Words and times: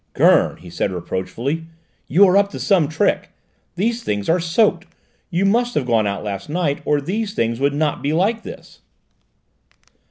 "Gurn," 0.13 0.57
he 0.57 0.71
said 0.71 0.91
reproachfully, 0.91 1.65
"you 2.07 2.25
are 2.25 2.35
up 2.35 2.49
to 2.53 2.59
some 2.59 2.87
trick! 2.87 3.29
These 3.75 4.01
things 4.03 4.29
are 4.29 4.39
soaked. 4.39 4.87
You 5.29 5.45
must 5.45 5.75
have 5.75 5.85
gone 5.85 6.07
out 6.07 6.23
last 6.23 6.49
night, 6.49 6.81
or 6.85 6.99
these 6.99 7.35
things 7.35 7.59
would 7.59 7.75
not 7.75 8.01
be 8.01 8.11
like 8.11 8.41
this." 8.41 8.81